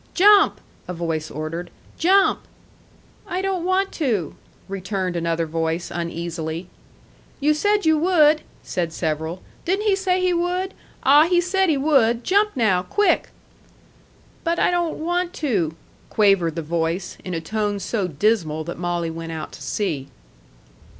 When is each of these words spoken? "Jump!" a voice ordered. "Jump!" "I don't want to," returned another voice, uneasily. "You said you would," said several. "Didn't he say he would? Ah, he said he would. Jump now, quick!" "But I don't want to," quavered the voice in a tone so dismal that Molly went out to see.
"Jump!" 0.15 0.59
a 0.87 0.95
voice 0.95 1.29
ordered. 1.29 1.69
"Jump!" 1.99 2.39
"I 3.27 3.39
don't 3.39 3.63
want 3.63 3.91
to," 3.91 4.33
returned 4.67 5.15
another 5.15 5.45
voice, 5.45 5.91
uneasily. 5.93 6.67
"You 7.39 7.53
said 7.53 7.85
you 7.85 7.99
would," 7.99 8.41
said 8.63 8.93
several. 8.93 9.43
"Didn't 9.63 9.85
he 9.85 9.95
say 9.95 10.19
he 10.19 10.33
would? 10.33 10.73
Ah, 11.03 11.27
he 11.27 11.39
said 11.39 11.69
he 11.69 11.77
would. 11.77 12.23
Jump 12.23 12.49
now, 12.55 12.81
quick!" 12.81 13.29
"But 14.43 14.57
I 14.57 14.71
don't 14.71 14.95
want 14.97 15.33
to," 15.33 15.75
quavered 16.09 16.55
the 16.55 16.63
voice 16.63 17.19
in 17.23 17.35
a 17.35 17.39
tone 17.39 17.79
so 17.79 18.07
dismal 18.07 18.63
that 18.63 18.79
Molly 18.79 19.11
went 19.11 19.33
out 19.33 19.51
to 19.51 19.61
see. 19.61 20.07